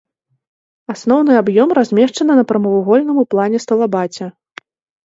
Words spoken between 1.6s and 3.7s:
размешчаны на прамавугольным у плане